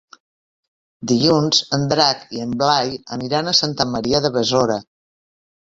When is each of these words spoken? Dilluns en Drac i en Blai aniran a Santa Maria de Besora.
Dilluns 1.11 1.59
en 1.77 1.83
Drac 1.93 2.25
i 2.39 2.43
en 2.47 2.57
Blai 2.63 2.97
aniran 3.19 3.53
a 3.53 3.57
Santa 3.61 3.91
Maria 3.93 4.23
de 4.27 4.37
Besora. 4.39 4.81